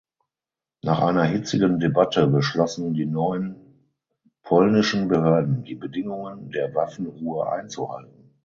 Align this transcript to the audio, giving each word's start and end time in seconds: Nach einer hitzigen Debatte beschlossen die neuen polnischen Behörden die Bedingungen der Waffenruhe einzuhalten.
Nach 0.83 0.97
einer 1.01 1.25
hitzigen 1.25 1.77
Debatte 1.79 2.25
beschlossen 2.25 2.95
die 2.95 3.05
neuen 3.05 3.87
polnischen 4.41 5.09
Behörden 5.09 5.63
die 5.63 5.75
Bedingungen 5.75 6.49
der 6.49 6.73
Waffenruhe 6.73 7.47
einzuhalten. 7.51 8.31